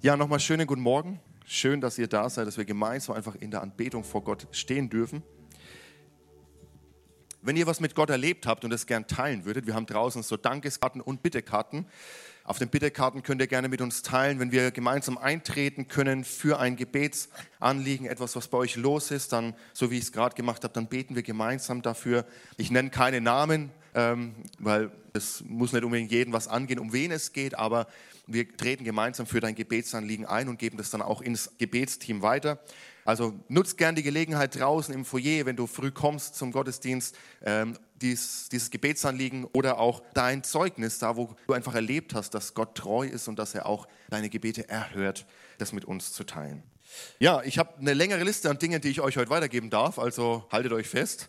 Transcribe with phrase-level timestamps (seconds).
[0.00, 1.18] Ja, nochmal schönen guten Morgen.
[1.44, 4.88] Schön, dass ihr da seid, dass wir gemeinsam einfach in der Anbetung vor Gott stehen
[4.88, 5.24] dürfen.
[7.42, 10.22] Wenn ihr was mit Gott erlebt habt und es gern teilen würdet, wir haben draußen
[10.22, 11.84] so Dankeskarten und Bittekarten.
[12.44, 16.60] Auf den Bittekarten könnt ihr gerne mit uns teilen, wenn wir gemeinsam eintreten können für
[16.60, 20.62] ein Gebetsanliegen, etwas, was bei euch los ist, dann, so wie ich es gerade gemacht
[20.62, 22.24] habe, dann beten wir gemeinsam dafür.
[22.56, 27.10] Ich nenne keine Namen, ähm, weil es muss nicht unbedingt jeden was angehen, um wen
[27.10, 27.88] es geht, aber
[28.28, 32.60] wir treten gemeinsam für dein Gebetsanliegen ein und geben das dann auch ins Gebetsteam weiter.
[33.04, 37.78] Also nutzt gern die Gelegenheit draußen im Foyer, wenn du früh kommst zum Gottesdienst, ähm,
[38.02, 42.74] dies, dieses Gebetsanliegen oder auch dein Zeugnis, da wo du einfach erlebt hast, dass Gott
[42.74, 45.26] treu ist und dass er auch deine Gebete erhört,
[45.56, 46.62] das mit uns zu teilen.
[47.18, 50.46] Ja, ich habe eine längere Liste an Dingen, die ich euch heute weitergeben darf, also
[50.50, 51.28] haltet euch fest.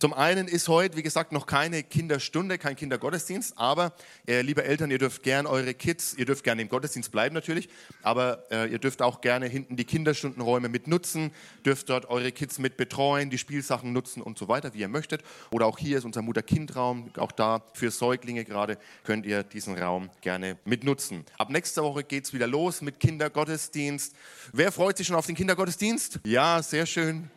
[0.00, 3.92] Zum einen ist heute, wie gesagt, noch keine Kinderstunde, kein Kindergottesdienst, aber
[4.28, 7.68] äh, liebe Eltern, ihr dürft gern eure Kids, ihr dürft gerne im Gottesdienst bleiben natürlich,
[8.02, 11.32] aber äh, ihr dürft auch gerne hinten die Kinderstundenräume mit nutzen,
[11.66, 15.22] dürft dort eure Kids mit betreuen, die Spielsachen nutzen und so weiter, wie ihr möchtet.
[15.50, 20.10] Oder auch hier ist unser Mutter-Kind-Raum, auch da für Säuglinge gerade könnt ihr diesen Raum
[20.20, 21.24] gerne mit nutzen.
[21.38, 24.14] Ab nächster Woche geht es wieder los mit Kindergottesdienst.
[24.52, 26.20] Wer freut sich schon auf den Kindergottesdienst?
[26.24, 27.30] Ja, sehr schön.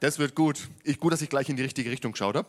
[0.00, 0.68] Das wird gut.
[0.84, 2.48] Ich, gut, dass ich gleich in die richtige Richtung geschaut habe.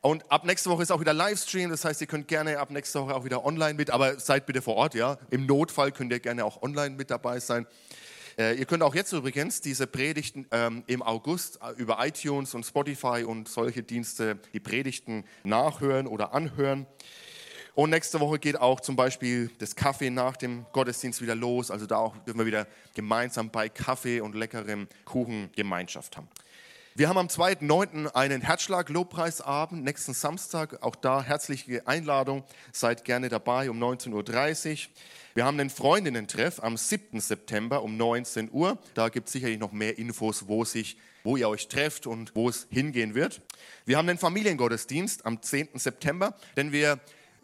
[0.00, 3.02] Und ab nächste Woche ist auch wieder Livestream, das heißt, ihr könnt gerne ab nächster
[3.02, 5.16] Woche auch wieder online mit, aber seid bitte vor Ort, ja.
[5.30, 7.66] Im Notfall könnt ihr gerne auch online mit dabei sein.
[8.36, 12.64] Äh, ihr könnt auch jetzt übrigens diese Predigten ähm, im August äh, über iTunes und
[12.64, 16.86] Spotify und solche Dienste die Predigten nachhören oder anhören.
[17.74, 21.70] Und nächste Woche geht auch zum Beispiel das Kaffee nach dem Gottesdienst wieder los.
[21.70, 26.28] Also da auch dürfen wir wieder gemeinsam bei Kaffee und leckerem Kuchen Gemeinschaft haben.
[26.94, 28.08] Wir haben am 2.9.
[28.08, 30.82] einen Herzschlag-Lobpreisabend, nächsten Samstag.
[30.82, 32.44] Auch da herzliche Einladung.
[32.70, 34.90] Seid gerne dabei um 19.30 Uhr.
[35.32, 37.18] Wir haben einen Freundinnen-Treff am 7.
[37.18, 38.76] September um 19 Uhr.
[38.92, 42.50] Da gibt es sicherlich noch mehr Infos, wo, sich, wo ihr euch trefft und wo
[42.50, 43.40] es hingehen wird.
[43.86, 45.70] Wir haben einen Familiengottesdienst am 10.
[45.76, 47.00] September, denn wir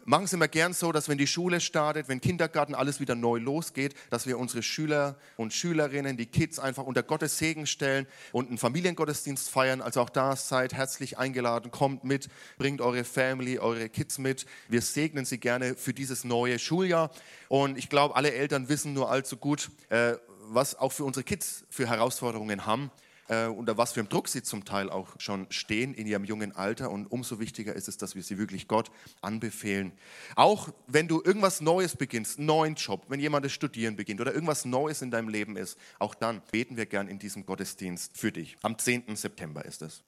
[0.09, 3.37] machen es immer gern so, dass wenn die Schule startet, wenn Kindergarten alles wieder neu
[3.37, 8.47] losgeht, dass wir unsere Schüler und Schülerinnen, die Kids einfach unter Gottes Segen stellen und
[8.47, 9.81] einen Familiengottesdienst feiern.
[9.81, 12.27] Also auch da seid herzlich eingeladen, kommt mit,
[12.57, 14.47] bringt eure Family, eure Kids mit.
[14.67, 17.11] Wir segnen sie gerne für dieses neue Schuljahr.
[17.47, 20.13] Und ich glaube, alle Eltern wissen nur allzu gut, äh,
[20.47, 22.89] was auch für unsere Kids für Herausforderungen haben
[23.29, 26.55] äh, unter was für einem Druck sie zum Teil auch schon stehen in ihrem jungen
[26.55, 26.91] Alter.
[26.91, 28.91] Und umso wichtiger ist es, dass wir sie wirklich Gott
[29.21, 29.91] anbefehlen.
[30.35, 34.33] Auch wenn du irgendwas Neues beginnst, einen neuen Job, wenn jemand das Studieren beginnt oder
[34.33, 38.31] irgendwas Neues in deinem Leben ist, auch dann beten wir gern in diesem Gottesdienst für
[38.31, 38.57] dich.
[38.61, 39.15] Am 10.
[39.15, 40.03] September ist es.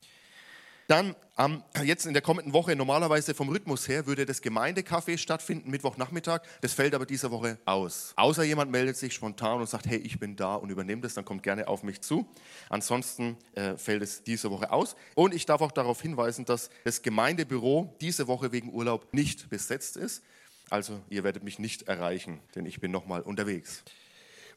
[0.92, 5.72] Dann ähm, jetzt in der kommenden Woche, normalerweise vom Rhythmus her, würde das Gemeindecafé stattfinden,
[5.72, 6.42] Mittwochnachmittag.
[6.60, 8.12] Das fällt aber diese Woche aus.
[8.18, 11.24] Außer jemand meldet sich spontan und sagt, hey, ich bin da und übernimmt es, dann
[11.24, 12.28] kommt gerne auf mich zu.
[12.68, 14.98] Ansonsten äh, fällt es diese Woche aus.
[15.16, 19.96] Und ich darf auch darauf hinweisen, dass das Gemeindebüro diese Woche wegen Urlaub nicht besetzt
[19.96, 20.24] ist.
[20.70, 23.86] Also ihr werdet mich nicht erreichen, denn ich bin nochmal unterwegs.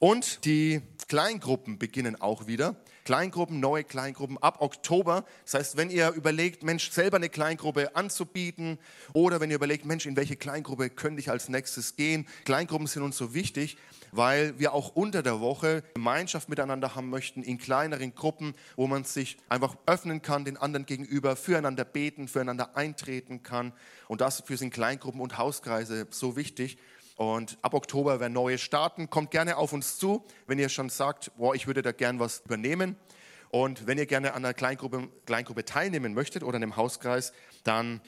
[0.05, 2.77] Und die Kleingruppen beginnen auch wieder.
[3.07, 5.25] Kleingruppen, neue Kleingruppen ab Oktober.
[5.45, 8.79] Das heißt, wenn ihr überlegt, Mensch, selber eine Kleingruppe anzubieten
[9.15, 12.27] oder wenn ihr überlegt, Mensch, in welche Kleingruppe könnte ich als nächstes gehen.
[12.45, 13.79] Kleingruppen sind uns so wichtig,
[14.13, 19.05] weil wir auch unter der Woche Gemeinschaft miteinander haben möchten, in kleineren Gruppen, wo man
[19.05, 23.73] sich einfach öffnen kann, den anderen gegenüber, füreinander beten, füreinander eintreten kann.
[24.09, 26.77] Und dafür sind Kleingruppen und Hauskreise so wichtig.
[27.17, 29.09] Und ab Oktober werden neue starten.
[29.09, 32.41] Kommt gerne auf uns zu, wenn ihr schon sagt, boah, ich würde da gern was
[32.45, 32.97] übernehmen.
[33.51, 37.33] Und wenn ihr gerne an einer Kleingruppe, Kleingruppe teilnehmen möchtet oder einem Hauskreis,
[37.63, 38.01] dann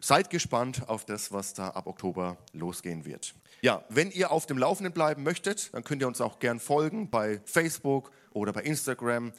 [0.00, 3.34] seid gespannt auf das, was da ab Oktober losgehen wird.
[3.62, 7.10] Ja, wenn ihr auf dem Laufenden bleiben möchtet, dann könnt ihr uns auch gern folgen
[7.10, 9.32] bei Facebook oder bei Instagram.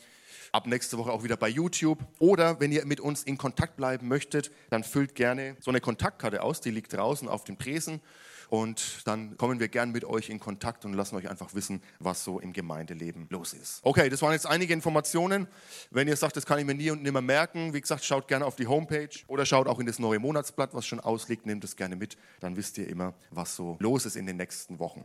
[0.51, 1.99] Ab nächste Woche auch wieder bei YouTube.
[2.19, 6.43] Oder wenn ihr mit uns in Kontakt bleiben möchtet, dann füllt gerne so eine Kontaktkarte
[6.43, 8.01] aus, die liegt draußen auf dem Tresen
[8.53, 12.23] und dann kommen wir gern mit euch in Kontakt und lassen euch einfach wissen, was
[12.23, 13.79] so im Gemeindeleben los ist.
[13.81, 15.47] Okay, das waren jetzt einige Informationen.
[15.89, 18.45] Wenn ihr sagt, das kann ich mir nie und nimmer merken, wie gesagt, schaut gerne
[18.45, 21.75] auf die Homepage oder schaut auch in das neue Monatsblatt, was schon ausliegt, nehmt es
[21.75, 22.15] gerne mit.
[22.41, 25.03] Dann wisst ihr immer, was so los ist in den nächsten Wochen.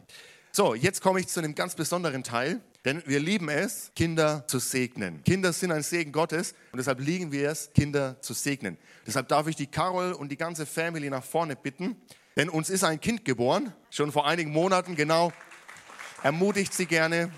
[0.52, 4.58] So, jetzt komme ich zu einem ganz besonderen Teil, denn wir lieben es, Kinder zu
[4.58, 5.22] segnen.
[5.24, 8.76] Kinder sind ein Segen Gottes und deshalb lieben wir es, Kinder zu segnen.
[9.06, 11.96] Deshalb darf ich die Carol und die ganze Family nach vorne bitten.
[12.38, 15.32] Denn uns ist ein Kind geboren, schon vor einigen Monaten, genau.
[16.22, 17.32] Ermutigt sie gerne.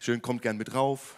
[0.00, 1.16] Schön, kommt gern mit rauf.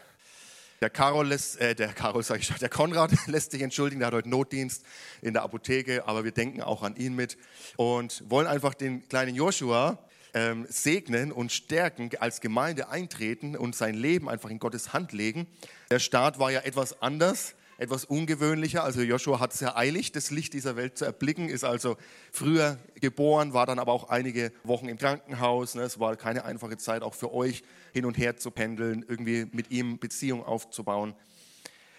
[0.81, 4.15] Der Karol lässt, äh, der Karol sag ich, der Konrad lässt sich entschuldigen, der hat
[4.15, 4.87] heute Notdienst
[5.23, 7.37] in der Apotheke, aber wir denken auch an ihn mit
[7.75, 9.99] und wollen einfach den kleinen Joshua
[10.35, 15.49] ähm, segnen und stärken, als Gemeinde eintreten und sein Leben einfach in Gottes Hand legen.
[15.91, 18.85] Der Start war ja etwas anders etwas ungewöhnlicher.
[18.85, 21.97] Also Joshua hat es sehr eilig, das Licht dieser Welt zu erblicken, ist also
[22.33, 25.75] früher geboren, war dann aber auch einige Wochen im Krankenhaus.
[25.75, 25.83] Ne?
[25.83, 27.63] Es war keine einfache Zeit, auch für euch
[27.93, 31.15] hin und her zu pendeln, irgendwie mit ihm Beziehung aufzubauen.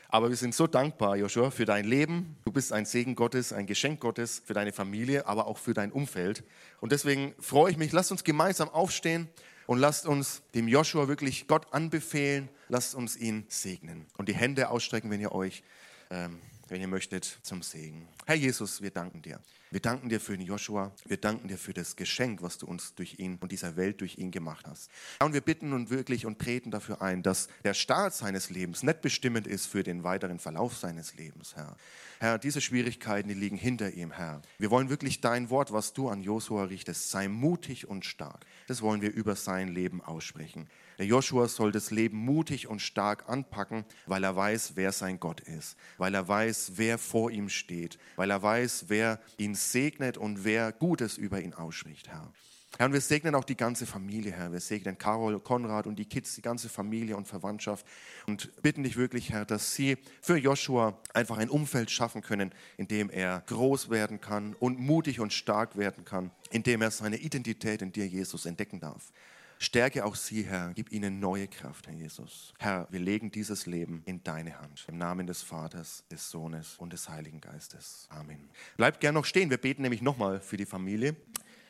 [0.10, 2.38] Aber wir sind so dankbar, Joshua, für dein Leben.
[2.46, 5.92] Du bist ein Segen Gottes, ein Geschenk Gottes für deine Familie, aber auch für dein
[5.92, 6.46] Umfeld.
[6.80, 9.28] Und deswegen freue ich mich, lasst uns gemeinsam aufstehen
[9.66, 12.48] und lasst uns dem Joshua wirklich Gott anbefehlen.
[12.70, 15.64] Lasst uns ihn segnen und die Hände ausstrecken, wenn ihr euch,
[16.10, 18.08] ähm, wenn ihr möchtet, zum Segen.
[18.26, 19.40] Herr Jesus, wir danken dir.
[19.70, 20.94] Wir danken dir für den Joshua.
[21.06, 24.18] Wir danken dir für das Geschenk, was du uns durch ihn und dieser Welt durch
[24.18, 24.90] ihn gemacht hast.
[25.20, 29.02] Und wir bitten und wirklich und treten dafür ein, dass der Start seines Lebens nicht
[29.02, 31.76] bestimmend ist für den weiteren Verlauf seines Lebens, Herr.
[32.20, 34.42] Herr, diese Schwierigkeiten, die liegen hinter ihm, Herr.
[34.58, 38.46] Wir wollen wirklich dein Wort, was du an Josua richtest, sei mutig und stark.
[38.68, 40.68] Das wollen wir über sein Leben aussprechen.
[40.98, 45.42] Der Joshua soll das Leben mutig und stark anpacken, weil er weiß, wer sein Gott
[45.42, 50.44] ist, weil er weiß, wer vor ihm steht, weil er weiß, wer ihn segnet und
[50.44, 52.34] wer Gutes über ihn ausspricht, Herr.
[52.78, 54.52] Herr, und wir segnen auch die ganze Familie, Herr.
[54.52, 57.86] Wir segnen Carol, Konrad und die Kids, die ganze Familie und Verwandtschaft
[58.28, 62.88] und bitten dich wirklich, Herr, dass sie für Joshua einfach ein Umfeld schaffen können, in
[62.88, 67.18] dem er groß werden kann und mutig und stark werden kann, in dem er seine
[67.18, 69.12] Identität in dir, Jesus, entdecken darf.
[69.60, 70.72] Stärke auch sie, Herr.
[70.76, 72.54] Gib ihnen neue Kraft, Herr Jesus.
[72.60, 74.86] Herr, wir legen dieses Leben in deine Hand.
[74.88, 78.08] Im Namen des Vaters, des Sohnes und des Heiligen Geistes.
[78.10, 78.50] Amen.
[78.76, 79.50] Bleibt gern noch stehen.
[79.50, 81.16] Wir beten nämlich nochmal für die Familie.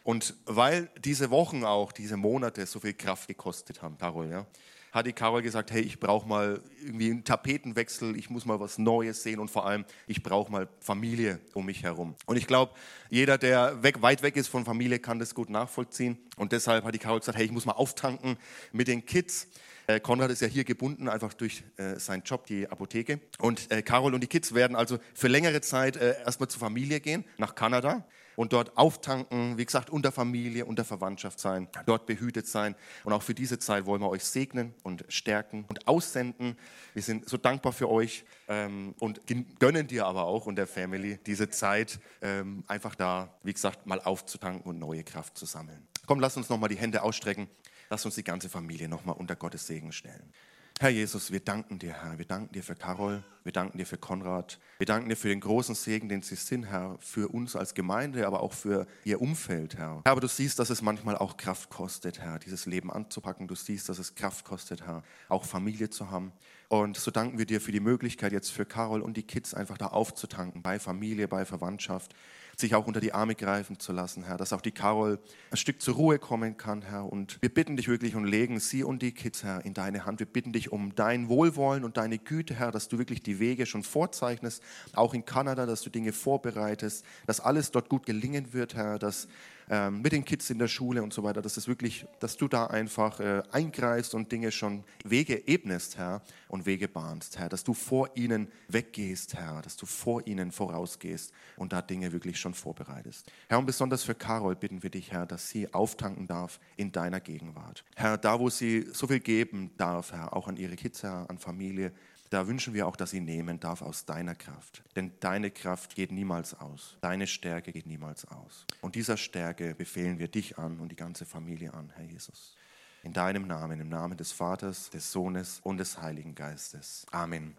[0.03, 4.45] Und weil diese Wochen auch, diese Monate so viel Kraft gekostet haben, Carol, ja,
[4.91, 8.77] hat die Carol gesagt, hey, ich brauche mal irgendwie einen Tapetenwechsel, ich muss mal was
[8.77, 12.15] Neues sehen und vor allem, ich brauche mal Familie um mich herum.
[12.25, 12.73] Und ich glaube,
[13.09, 16.17] jeder, der weg, weit weg ist von Familie, kann das gut nachvollziehen.
[16.35, 18.37] Und deshalb hat die Carol gesagt, hey, ich muss mal auftanken
[18.71, 19.47] mit den Kids.
[19.87, 23.21] Äh, Konrad ist ja hier gebunden, einfach durch äh, seinen Job, die Apotheke.
[23.39, 26.99] Und äh, Carol und die Kids werden also für längere Zeit äh, erstmal zur Familie
[26.99, 28.05] gehen, nach Kanada
[28.37, 32.75] und dort auftanken, wie gesagt, unter Familie, unter Verwandtschaft sein, dort behütet sein.
[33.03, 36.55] Und auch für diese Zeit wollen wir euch segnen und stärken und aussenden.
[36.93, 39.21] Wir sind so dankbar für euch ähm, und
[39.57, 43.99] gönnen dir aber auch und der Family diese Zeit, ähm, einfach da, wie gesagt, mal
[43.99, 45.87] aufzutanken und neue Kraft zu sammeln.
[46.05, 47.49] Komm, lass uns nochmal die Hände ausstrecken.
[47.89, 50.31] Lass uns die ganze Familie nochmal unter Gottes Segen stellen.
[50.79, 52.19] Herr Jesus, wir danken dir, Herr.
[52.19, 55.39] Wir danken dir für Carol, wir danken dir für Konrad, wir danken dir für den
[55.39, 59.75] großen Segen, den sie sind, Herr, für uns als Gemeinde, aber auch für ihr Umfeld,
[59.75, 60.03] Herr.
[60.05, 63.47] Herr, aber du siehst, dass es manchmal auch Kraft kostet, Herr, dieses Leben anzupacken.
[63.47, 66.31] Du siehst, dass es Kraft kostet, Herr, auch Familie zu haben.
[66.67, 69.79] Und so danken wir dir für die Möglichkeit jetzt für Carol und die Kids einfach
[69.79, 72.13] da aufzutanken, bei Familie, bei Verwandtschaft
[72.59, 75.19] sich auch unter die Arme greifen zu lassen, Herr, dass auch die Carol
[75.51, 77.05] ein Stück zur Ruhe kommen kann, Herr.
[77.05, 80.19] Und wir bitten dich wirklich und legen sie und die Kids, Herr, in deine Hand.
[80.19, 83.67] Wir bitten dich um dein Wohlwollen und deine Güte, Herr, dass du wirklich die Wege
[83.67, 84.63] schon vorzeichnest,
[84.93, 89.27] auch in Kanada, dass du Dinge vorbereitest, dass alles dort gut gelingen wird, Herr, dass
[89.69, 92.47] ähm, mit den Kids in der Schule und so weiter, dass es wirklich, dass du
[92.47, 97.63] da einfach äh, eingreifst und Dinge schon Wege ebnest, Herr, und Wege bahnst, Herr, dass
[97.63, 102.53] du vor ihnen weggehst, Herr, dass du vor ihnen vorausgehst und da Dinge wirklich schon
[102.53, 103.31] vorbereitest.
[103.49, 107.19] Herr, und besonders für Carol bitten wir dich, Herr, dass sie auftanken darf in deiner
[107.19, 107.83] Gegenwart.
[107.95, 111.37] Herr, da wo sie so viel geben darf, Herr, auch an ihre Kids, Herr, an
[111.37, 111.91] Familie,
[112.29, 114.83] da wünschen wir auch, dass sie nehmen darf aus deiner Kraft.
[114.95, 116.97] Denn deine Kraft geht niemals aus.
[117.01, 118.65] Deine Stärke geht niemals aus.
[118.81, 122.55] Und dieser Stärke befehlen wir dich an und die ganze Familie an, Herr Jesus.
[123.03, 127.05] In deinem Namen, im Namen des Vaters, des Sohnes und des Heiligen Geistes.
[127.11, 127.55] Amen.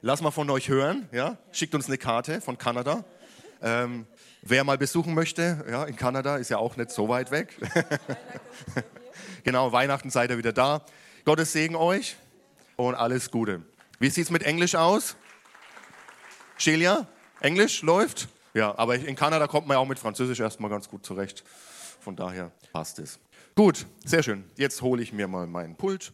[0.00, 1.08] Lass mal von euch hören.
[1.12, 1.36] Ja?
[1.52, 3.04] Schickt uns eine Karte von Kanada.
[3.60, 4.06] Ähm,
[4.40, 7.56] wer mal besuchen möchte, ja, in Kanada ist ja auch nicht so weit weg.
[9.44, 10.84] genau, Weihnachten seid ihr wieder da.
[11.24, 12.16] Gottes Segen euch
[12.76, 13.62] und alles Gute.
[14.02, 15.14] Wie sieht es mit Englisch aus?
[16.58, 17.06] Shelia,
[17.38, 18.26] Englisch läuft?
[18.52, 21.44] Ja, aber in Kanada kommt man ja auch mit Französisch erstmal ganz gut zurecht.
[22.00, 23.20] Von daher passt es.
[23.54, 24.42] Gut, sehr schön.
[24.56, 26.12] Jetzt hole ich mir mal meinen Pult.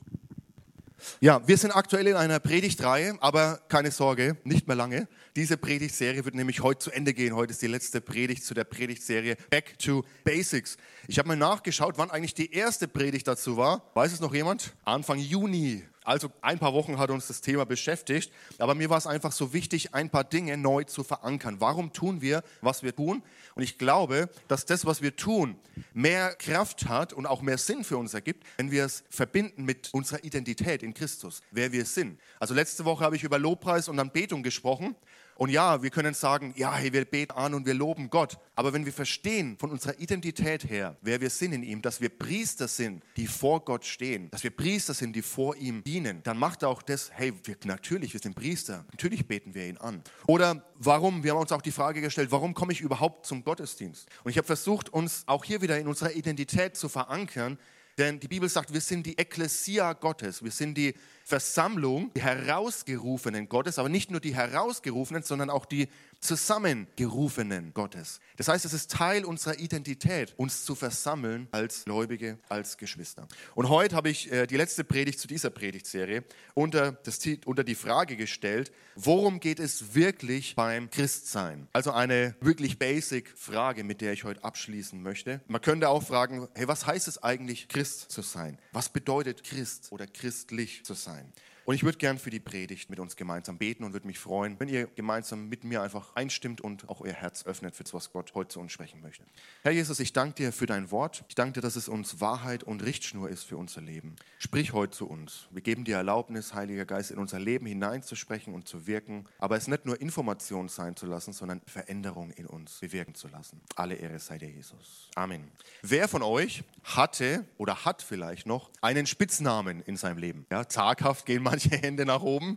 [1.20, 5.08] Ja, wir sind aktuell in einer Predigtreihe, aber keine Sorge, nicht mehr lange.
[5.34, 7.34] Diese Predigtserie wird nämlich heute zu Ende gehen.
[7.34, 10.76] Heute ist die letzte Predigt zu der Predigtserie Back to Basics.
[11.06, 13.90] Ich habe mal nachgeschaut, wann eigentlich die erste Predigt dazu war.
[13.94, 14.74] Weiß es noch jemand?
[14.84, 19.06] Anfang Juni Also ein paar Wochen hat uns das Thema beschäftigt, aber mir war es
[19.06, 21.56] einfach so wichtig, ein paar Dinge neu zu verankern.
[21.58, 23.22] Warum tun wir, was wir tun?
[23.56, 25.56] Und ich glaube, dass das, was wir tun,
[25.92, 29.90] mehr Kraft hat und auch mehr Sinn für uns ergibt, wenn wir es verbinden mit
[29.92, 32.18] unserer Identität in Christus, wer wir sind.
[32.40, 34.96] Also letzte Woche habe ich über Lobpreis und Anbetung gesprochen
[35.38, 38.38] und ja, wir können sagen, ja, hey, wir beten an und wir loben Gott.
[38.56, 42.08] Aber wenn wir verstehen von unserer Identität her, wer wir sind in ihm, dass wir
[42.08, 46.38] Priester sind, die vor Gott stehen, dass wir Priester sind, die vor ihm dienen, dann
[46.38, 50.02] macht auch das, hey, wir, natürlich, wir sind Priester, natürlich beten wir ihn an.
[50.26, 54.08] Oder warum, wir haben uns auch die Frage gestellt, warum komme ich überhaupt zum Gottesdienst?
[54.24, 57.58] Und ich habe versucht, uns auch hier wieder in unserer Identität zu verankern,
[57.98, 60.94] denn die Bibel sagt, wir sind die Ekklesia Gottes, wir sind die
[61.28, 65.88] Versammlung, die Herausgerufenen Gottes, aber nicht nur die Herausgerufenen, sondern auch die
[66.20, 68.20] Zusammengerufenen Gottes.
[68.38, 73.28] Das heißt, es ist Teil unserer Identität, uns zu versammeln als Gläubige, als Geschwister.
[73.54, 77.74] Und heute habe ich äh, die letzte Predigt zu dieser Predigtserie unter, das, unter die
[77.74, 81.68] Frage gestellt, worum geht es wirklich beim Christsein?
[81.74, 85.42] Also eine wirklich basic Frage, mit der ich heute abschließen möchte.
[85.46, 88.58] Man könnte auch fragen, hey, was heißt es eigentlich, Christ zu sein?
[88.72, 91.17] Was bedeutet Christ oder christlich zu sein?
[91.18, 91.32] Sein.
[91.68, 94.58] Und ich würde gern für die Predigt mit uns gemeinsam beten und würde mich freuen,
[94.58, 98.10] wenn ihr gemeinsam mit mir einfach einstimmt und auch euer Herz öffnet für das, was
[98.10, 99.22] Gott heute zu uns sprechen möchte.
[99.64, 101.24] Herr Jesus, ich danke dir für dein Wort.
[101.28, 104.16] Ich danke dir, dass es uns Wahrheit und Richtschnur ist für unser Leben.
[104.38, 105.46] Sprich heute zu uns.
[105.50, 109.68] Wir geben dir Erlaubnis, Heiliger Geist, in unser Leben hineinzusprechen und zu wirken, aber es
[109.68, 113.60] nicht nur Information sein zu lassen, sondern Veränderung in uns bewirken zu lassen.
[113.74, 115.10] Alle Ehre sei dir, Jesus.
[115.16, 115.50] Amen.
[115.82, 120.46] Wer von euch hatte oder hat vielleicht noch einen Spitznamen in seinem Leben?
[120.50, 122.56] Ja, zaghaft gehen manche manche Hände nach oben.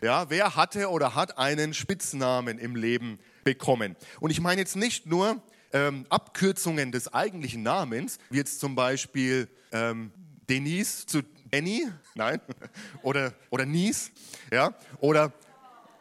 [0.00, 3.94] Ja, wer hatte oder hat einen Spitznamen im Leben bekommen?
[4.18, 5.40] Und ich meine jetzt nicht nur
[5.72, 10.10] ähm, Abkürzungen des eigentlichen Namens, wie jetzt zum Beispiel ähm,
[10.50, 11.22] Denise zu
[11.52, 12.40] Danny, nein,
[13.02, 14.10] oder, oder Nies,
[14.50, 15.32] ja, oder,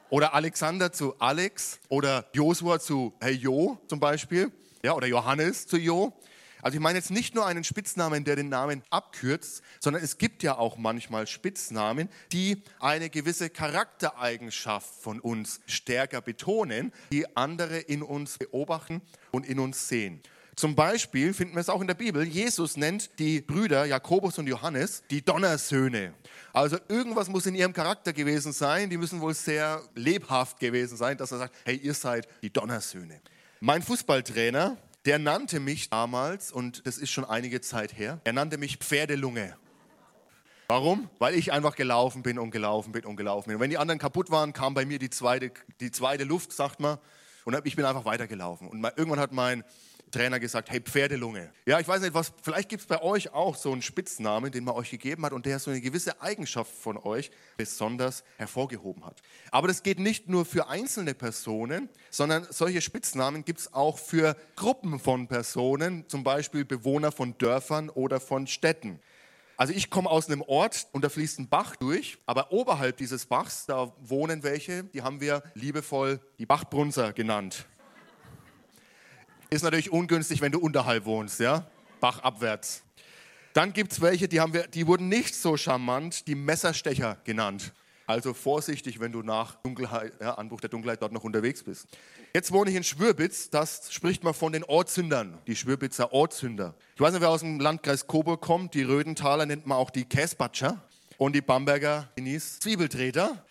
[0.10, 4.51] oder Alexander zu Alex, oder Josua zu Hey Jo zum Beispiel,
[4.83, 6.12] ja, oder Johannes zu Jo.
[6.62, 10.44] Also ich meine jetzt nicht nur einen Spitznamen, der den Namen abkürzt, sondern es gibt
[10.44, 18.01] ja auch manchmal Spitznamen, die eine gewisse Charaktereigenschaft von uns stärker betonen, die andere in
[18.01, 19.01] uns beobachten
[19.32, 20.22] und in uns sehen.
[20.56, 22.24] Zum Beispiel finden wir es auch in der Bibel.
[22.24, 26.13] Jesus nennt die Brüder Jakobus und Johannes die Donnersöhne.
[26.53, 28.89] Also irgendwas muss in ihrem Charakter gewesen sein.
[28.89, 33.22] Die müssen wohl sehr lebhaft gewesen sein, dass er sagt, hey, ihr seid die Donnersöhne.
[33.62, 38.58] Mein Fußballtrainer, der nannte mich damals, und das ist schon einige Zeit her, er nannte
[38.58, 39.55] mich Pferdelunge.
[40.67, 41.10] Warum?
[41.20, 43.55] Weil ich einfach gelaufen bin und gelaufen bin und gelaufen bin.
[43.55, 46.79] Und wenn die anderen kaputt waren, kam bei mir die zweite, die zweite Luft, sagt
[46.79, 46.98] man,
[47.43, 48.67] und ich bin einfach weitergelaufen.
[48.67, 49.63] Und irgendwann hat mein
[50.12, 51.51] Trainer gesagt, hey Pferdelunge.
[51.65, 54.63] Ja, ich weiß nicht, was, vielleicht gibt es bei euch auch so einen Spitznamen, den
[54.63, 59.22] man euch gegeben hat und der so eine gewisse Eigenschaft von euch besonders hervorgehoben hat.
[59.51, 64.36] Aber das geht nicht nur für einzelne Personen, sondern solche Spitznamen gibt es auch für
[64.56, 69.00] Gruppen von Personen, zum Beispiel Bewohner von Dörfern oder von Städten.
[69.62, 73.27] Also ich komme aus einem Ort und da fließt ein Bach durch, aber oberhalb dieses
[73.27, 77.68] Bachs, da wohnen welche, die haben wir liebevoll die Bachbrunzer genannt.
[79.53, 81.65] Ist natürlich ungünstig, wenn du unterhalb wohnst, ja?
[82.00, 82.84] Bachabwärts.
[83.51, 87.74] Dann gibt es welche, die, haben wir, die wurden nicht so charmant, die Messerstecher genannt.
[88.08, 91.86] Also vorsichtig, wenn du nach Dunkelheit, ja, Anbruch der Dunkelheit dort noch unterwegs bist.
[92.34, 96.74] Jetzt wohne ich in Schwürbitz, das spricht man von den Ortszündern, die Schwürbitzer Ortszünder.
[96.96, 100.05] Ich weiß nicht, wer aus dem Landkreis Coburg kommt, die Rödenthaler nennt man auch die
[100.05, 100.81] Käsbatscher
[101.17, 103.46] und die Bamberger Denise Zwiebeltreter.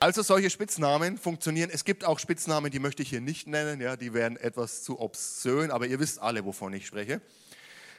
[0.00, 1.70] Also solche Spitznamen funktionieren.
[1.72, 5.00] Es gibt auch Spitznamen, die möchte ich hier nicht nennen, ja, die wären etwas zu
[5.00, 7.20] obszön, aber ihr wisst alle, wovon ich spreche.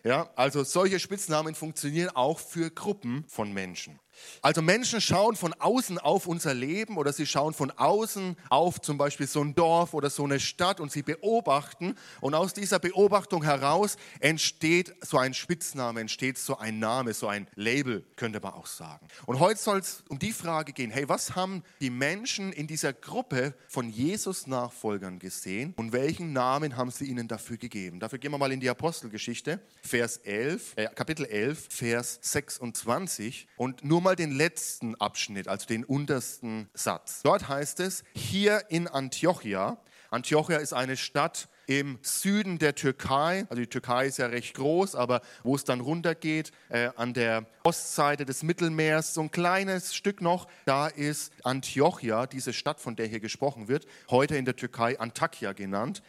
[0.03, 3.99] Ja, also solche Spitznamen funktionieren auch für Gruppen von Menschen.
[4.41, 8.97] Also Menschen schauen von außen auf unser Leben oder sie schauen von außen auf zum
[8.97, 13.43] Beispiel so ein Dorf oder so eine Stadt und sie beobachten und aus dieser Beobachtung
[13.43, 18.67] heraus entsteht so ein Spitzname, entsteht so ein Name, so ein Label, könnte man auch
[18.67, 19.07] sagen.
[19.25, 22.93] Und heute soll es um die Frage gehen, hey, was haben die Menschen in dieser
[22.93, 27.99] Gruppe von Jesus Nachfolgern gesehen und welchen Namen haben sie ihnen dafür gegeben?
[27.99, 33.83] Dafür gehen wir mal in die Apostelgeschichte, Vers 11, äh, Kapitel 11, Vers 26 und
[33.83, 37.21] nur mal den letzten Abschnitt, also den untersten Satz.
[37.23, 39.77] Dort heißt es, hier in Antiochia,
[40.11, 44.93] Antiochia ist eine Stadt im Süden der Türkei, also die Türkei ist ja recht groß,
[44.95, 50.21] aber wo es dann runtergeht, äh, an der Ostseite des Mittelmeers, so ein kleines Stück
[50.21, 54.99] noch, da ist Antiochia, diese Stadt, von der hier gesprochen wird, heute in der Türkei
[54.99, 56.03] Antakya genannt.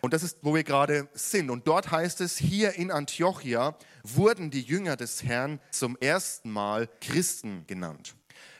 [0.00, 1.50] Und das ist, wo wir gerade sind.
[1.50, 6.88] Und dort heißt es, hier in Antiochia wurden die Jünger des Herrn zum ersten Mal
[7.00, 8.14] Christen genannt.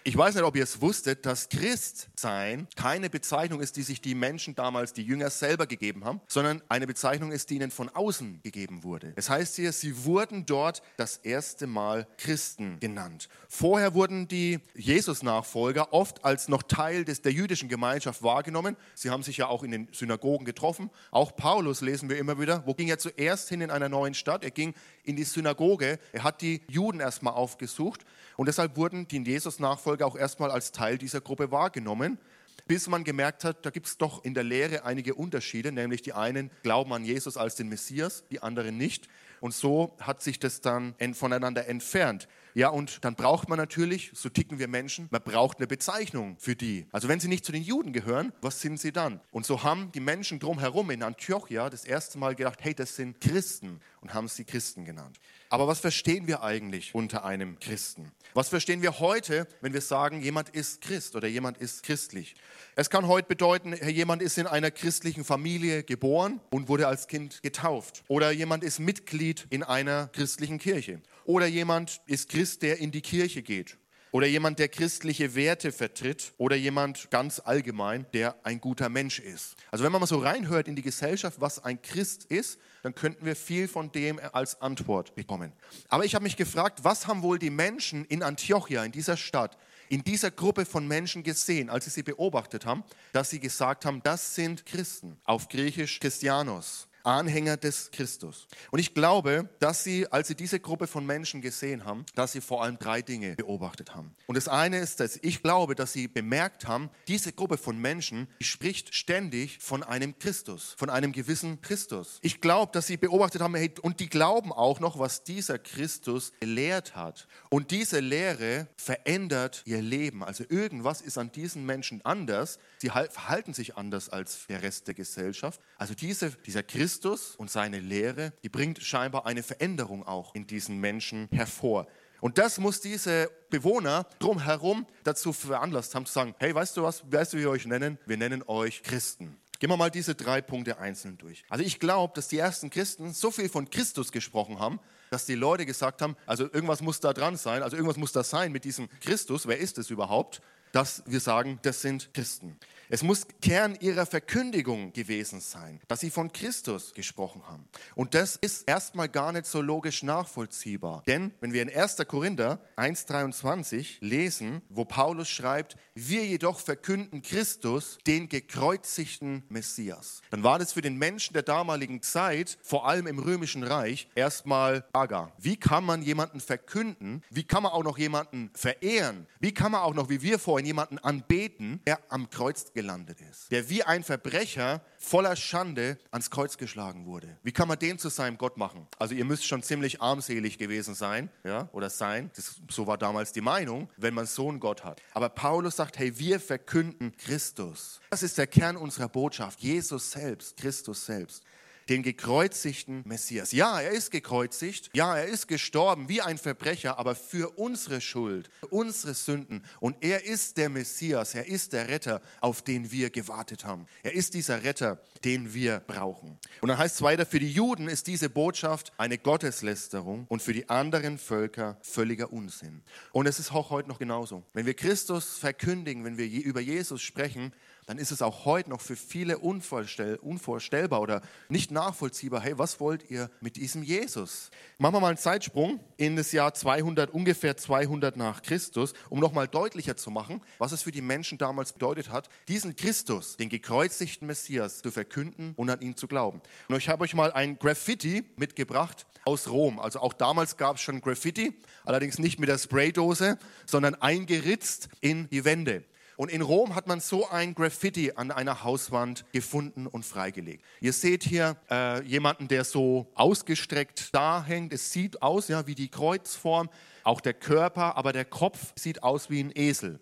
[0.09, 4.15] Ich weiß nicht, ob ihr es wusstet, dass Christsein keine Bezeichnung ist, die sich die
[4.15, 8.39] Menschen damals, die Jünger selber gegeben haben, sondern eine Bezeichnung ist, die ihnen von außen
[8.45, 9.15] gegeben wurde.
[9.17, 13.29] Es heißt hier, sie wurden dort das erste Mal Christen genannt.
[13.49, 18.77] Vorher wurden die Jesus-Nachfolger oft als noch Teil des, der jüdischen Gemeinschaft wahrgenommen.
[18.95, 20.89] Sie haben sich ja auch in den Synagogen getroffen.
[21.11, 22.63] Auch Paulus lesen wir immer wieder.
[22.65, 24.45] Wo ging er zuerst hin in einer neuen Stadt?
[24.45, 24.73] Er ging
[25.03, 25.99] in die Synagoge.
[26.13, 28.05] Er hat die Juden erstmal aufgesucht.
[28.37, 32.19] Und deshalb wurden die Jesus-Nachfolger auch erstmal als Teil dieser Gruppe wahrgenommen,
[32.67, 36.12] bis man gemerkt hat, da gibt es doch in der Lehre einige Unterschiede, nämlich die
[36.12, 39.09] einen glauben an Jesus als den Messias, die anderen nicht.
[39.41, 42.26] Und so hat sich das dann voneinander entfernt.
[42.57, 46.57] Ja, und dann braucht man natürlich, so ticken wir Menschen, man braucht eine Bezeichnung für
[46.57, 46.87] die.
[46.91, 49.21] Also wenn sie nicht zu den Juden gehören, was sind sie dann?
[49.31, 53.21] Und so haben die Menschen drumherum in Antiochia das erste Mal gedacht, hey, das sind
[53.21, 55.21] Christen und haben sie Christen genannt.
[55.51, 58.11] Aber was verstehen wir eigentlich unter einem Christen?
[58.33, 62.37] Was verstehen wir heute, wenn wir sagen, jemand ist Christ oder jemand ist christlich?
[62.75, 67.43] Es kann heute bedeuten, jemand ist in einer christlichen Familie geboren und wurde als Kind
[67.43, 68.03] getauft.
[68.09, 71.03] Oder jemand ist Mitglied in einer christlichen Kirche.
[71.26, 73.76] Oder jemand ist Christ, der in die Kirche geht.
[74.12, 76.33] Oder jemand, der christliche Werte vertritt.
[76.38, 79.56] Oder jemand ganz allgemein, der ein guter Mensch ist.
[79.71, 83.26] Also wenn man mal so reinhört in die Gesellschaft, was ein Christ ist, dann könnten
[83.26, 85.52] wir viel von dem als Antwort bekommen.
[85.88, 89.59] Aber ich habe mich gefragt, was haben wohl die Menschen in Antiochia, in dieser Stadt,
[89.88, 94.02] in dieser Gruppe von Menschen gesehen, als sie sie beobachtet haben, dass sie gesagt haben,
[94.02, 96.86] das sind Christen, auf Griechisch Christianos.
[97.07, 98.49] Anhänger des Christus.
[98.71, 102.41] Und ich glaube, dass sie, als sie diese Gruppe von Menschen gesehen haben, dass sie
[102.41, 104.15] vor allem drei Dinge beobachtet haben.
[104.27, 108.27] Und das eine ist, dass ich glaube, dass sie bemerkt haben, diese Gruppe von Menschen
[108.41, 112.19] spricht ständig von einem Christus, von einem gewissen Christus.
[112.23, 116.33] Ich glaube, dass sie beobachtet haben, hey, und die glauben auch noch, was dieser Christus
[116.41, 117.29] gelehrt hat.
[117.51, 120.25] Und diese Lehre verändert ihr Leben.
[120.25, 122.59] Also irgendwas ist an diesen Menschen anders.
[122.79, 125.61] Sie verhalten sich anders als der Rest der Gesellschaft.
[125.79, 130.47] Also diese, dieser Christus Christus und seine Lehre, die bringt scheinbar eine Veränderung auch in
[130.47, 131.87] diesen Menschen hervor.
[132.23, 137.05] Und das muss diese Bewohner drumherum dazu veranlasst haben zu sagen, hey, weißt du was,
[137.12, 137.99] weißt du, wie wir euch nennen?
[138.07, 139.37] Wir nennen euch Christen.
[139.59, 141.45] Gehen wir mal diese drei Punkte einzeln durch.
[141.50, 145.35] Also ich glaube, dass die ersten Christen so viel von Christus gesprochen haben, dass die
[145.35, 148.65] Leute gesagt haben, also irgendwas muss da dran sein, also irgendwas muss da sein mit
[148.65, 150.41] diesem Christus, wer ist es überhaupt,
[150.73, 152.59] dass wir sagen, das sind Christen.
[152.89, 157.69] Es muss Kern ihrer Verkündigung gewesen sein, dass sie von Christus gesprochen haben.
[157.97, 161.03] Und das ist erstmal gar nicht so logisch nachvollziehbar.
[161.09, 161.97] Denn wenn wir in 1.
[162.07, 170.61] Korinther 1.23 lesen, wo Paulus schreibt, wir jedoch verkünden Christus, den gekreuzigten Messias, dann war
[170.61, 175.33] das für den Menschen der damaligen Zeit, vor allem im römischen Reich, erstmal Aga.
[175.39, 177.25] Wie kann man jemanden verkünden?
[177.31, 179.27] Wie kann man auch noch jemanden verehren?
[179.41, 183.50] Wie kann man auch noch, wie wir vorhin, jemanden anbeten, der am Kreuz gelandet ist,
[183.50, 187.36] der wie ein Verbrecher voller Schande ans Kreuz geschlagen wurde.
[187.43, 188.86] Wie kann man den zu seinem Gott machen?
[188.99, 192.30] Also ihr müsst schon ziemlich armselig gewesen sein, ja, oder sein.
[192.36, 195.02] Das, so war damals die Meinung, wenn man so einen Gott hat.
[195.15, 198.00] Aber Paulus sagt, hey, wir verkünden Christus.
[198.10, 199.60] Das ist der Kern unserer Botschaft.
[199.60, 201.43] Jesus selbst, Christus selbst
[201.89, 203.53] den gekreuzigten Messias.
[203.53, 208.51] Ja, er ist gekreuzigt, ja, er ist gestorben wie ein Verbrecher, aber für unsere Schuld,
[208.71, 209.65] unsere Sünden.
[209.81, 213.87] Und er ist der Messias, er ist der Retter, auf den wir gewartet haben.
[214.03, 216.39] Er ist dieser Retter, den wir brauchen.
[216.61, 220.53] Und dann heißt es weiter, für die Juden ist diese Botschaft eine Gotteslästerung und für
[220.53, 222.83] die anderen Völker völliger Unsinn.
[223.13, 224.45] Und es ist auch heute noch genauso.
[224.53, 227.53] Wenn wir Christus verkündigen, wenn wir über Jesus sprechen,
[227.87, 232.41] dann ist es auch heute noch für viele unvorstell, unvorstellbar oder nicht nachvollziehbar.
[232.41, 234.51] Hey, was wollt ihr mit diesem Jesus?
[234.79, 239.47] Machen wir mal einen Zeitsprung in das Jahr 200, ungefähr 200 nach Christus, um nochmal
[239.47, 244.27] deutlicher zu machen, was es für die Menschen damals bedeutet hat, diesen Christus, den gekreuzigten
[244.27, 246.43] Messias, zu verkünden und an ihn zu glauben.
[246.69, 249.79] Und ich habe euch mal ein Graffiti mitgebracht aus Rom.
[249.79, 255.29] Also auch damals gab es schon Graffiti, allerdings nicht mit der Spraydose, sondern eingeritzt in
[255.31, 255.85] die Wände.
[256.17, 260.65] Und in Rom hat man so ein Graffiti an einer Hauswand gefunden und freigelegt.
[260.81, 264.73] Ihr seht hier äh, jemanden, der so ausgestreckt da hängt.
[264.73, 266.71] Es sieht aus ja, wie die Kreuzform,
[267.05, 270.00] auch der Körper, aber der Kopf sieht aus wie ein Esel.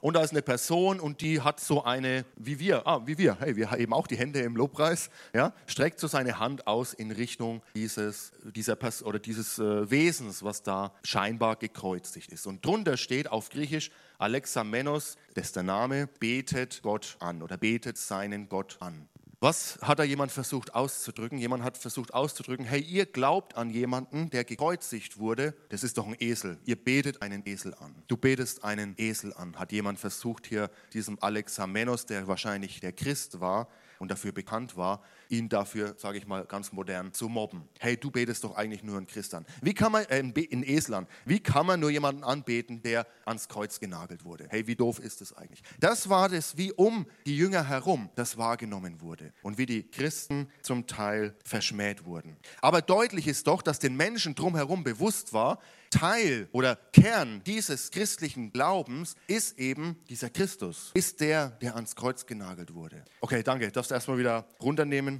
[0.00, 3.38] Und da ist eine Person und die hat so eine, wie wir, ah, wie wir,
[3.40, 7.10] hey, wir heben auch die Hände im Lobpreis, ja, streckt so seine Hand aus in
[7.10, 12.46] Richtung dieses, dieser Pers oder dieses äh, Wesens, was da scheinbar gekreuzigt ist.
[12.46, 17.56] Und drunter steht auf Griechisch Alexa Menos, das ist der Name, betet Gott an oder
[17.56, 19.08] betet seinen Gott an.
[19.40, 21.38] Was hat da jemand versucht auszudrücken?
[21.38, 26.08] Jemand hat versucht auszudrücken, hey, ihr glaubt an jemanden, der gekreuzigt wurde, das ist doch
[26.08, 26.58] ein Esel.
[26.64, 27.94] Ihr betet einen Esel an.
[28.08, 33.38] Du betest einen Esel an, hat jemand versucht hier diesem Alexamenos, der wahrscheinlich der Christ
[33.38, 33.68] war,
[34.00, 37.68] und dafür bekannt war, ihn dafür, sage ich mal ganz modern, zu mobben.
[37.78, 39.46] Hey, du betest doch eigentlich nur einen Christ an.
[39.62, 43.80] Wie kann man, äh, in Esland, wie kann man nur jemanden anbeten, der ans Kreuz
[43.80, 44.46] genagelt wurde?
[44.50, 45.62] Hey, wie doof ist das eigentlich?
[45.80, 50.48] Das war das, wie um die Jünger herum das wahrgenommen wurde und wie die Christen
[50.62, 52.36] zum Teil verschmäht wurden.
[52.60, 55.58] Aber deutlich ist doch, dass den Menschen drumherum bewusst war,
[55.90, 62.26] Teil oder Kern dieses christlichen Glaubens ist eben dieser Christus, ist der, der ans Kreuz
[62.26, 63.04] genagelt wurde.
[63.20, 63.70] Okay, danke.
[63.70, 65.17] Darfst du erstmal wieder runternehmen?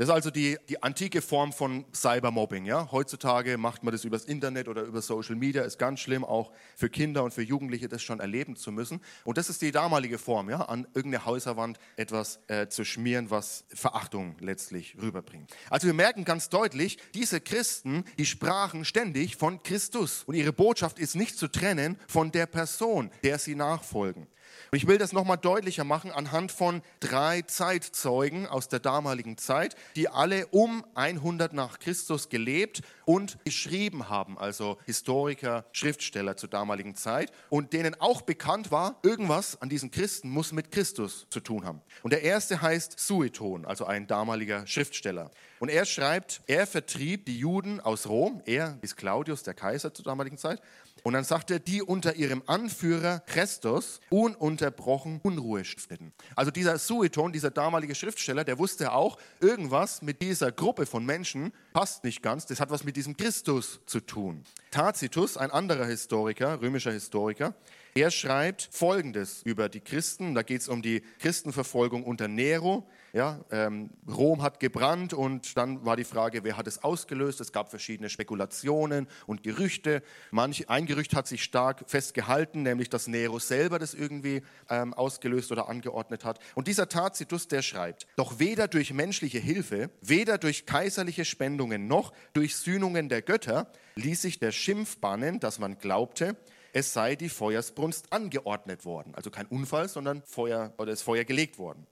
[0.00, 2.64] Das ist also die, die antike Form von Cybermobbing.
[2.64, 2.90] Ja?
[2.90, 5.60] Heutzutage macht man das übers Internet oder über Social Media.
[5.60, 9.02] Ist ganz schlimm, auch für Kinder und für Jugendliche das schon erleben zu müssen.
[9.24, 10.62] Und das ist die damalige Form, ja?
[10.62, 15.54] an irgendeine Häuserwand etwas äh, zu schmieren, was Verachtung letztlich rüberbringt.
[15.68, 20.24] Also wir merken ganz deutlich, diese Christen, die sprachen ständig von Christus.
[20.24, 24.28] Und ihre Botschaft ist nicht zu trennen von der Person, der sie nachfolgen.
[24.72, 29.74] Und ich will das nochmal deutlicher machen anhand von drei Zeitzeugen aus der damaligen Zeit,
[29.96, 36.94] die alle um 100 nach Christus gelebt und geschrieben haben, also Historiker, Schriftsteller zur damaligen
[36.94, 41.64] Zeit und denen auch bekannt war, irgendwas an diesen Christen muss mit Christus zu tun
[41.64, 41.82] haben.
[42.04, 45.32] Und der erste heißt Sueton, also ein damaliger Schriftsteller.
[45.60, 50.06] Und er schreibt, er vertrieb die Juden aus Rom, er ist Claudius, der Kaiser zur
[50.06, 50.60] damaligen Zeit,
[51.02, 56.12] und dann sagt er, die unter ihrem Anführer Christus ununterbrochen Unruhe stifteten.
[56.34, 61.52] Also dieser Sueton, dieser damalige Schriftsteller, der wusste auch, irgendwas mit dieser Gruppe von Menschen
[61.72, 62.46] passt nicht ganz.
[62.46, 64.44] Das hat was mit diesem Christus zu tun.
[64.70, 67.54] Tacitus, ein anderer Historiker, römischer Historiker,
[67.94, 70.34] er schreibt Folgendes über die Christen.
[70.34, 72.88] Da geht es um die Christenverfolgung unter Nero.
[73.12, 77.40] Ja, ähm, Rom hat gebrannt und dann war die Frage, wer hat es ausgelöst?
[77.40, 80.02] Es gab verschiedene Spekulationen und Gerüchte.
[80.30, 85.50] Manch, ein Gerücht hat sich stark festgehalten, nämlich dass Nero selber das irgendwie ähm, ausgelöst
[85.50, 86.38] oder angeordnet hat.
[86.54, 92.12] Und dieser Tacitus, der schreibt, doch weder durch menschliche Hilfe, weder durch kaiserliche Spendungen noch
[92.32, 96.36] durch Sühnungen der Götter ließ sich der Schimpf bannen, dass man glaubte,
[96.72, 99.14] es sei die Feuersbrunst angeordnet worden.
[99.14, 101.86] Also kein Unfall, sondern Feuer oder ist Feuer gelegt worden.